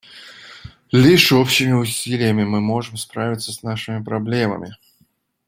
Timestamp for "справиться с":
2.97-3.61